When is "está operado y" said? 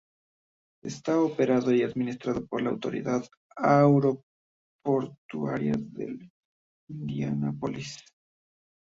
0.83-1.83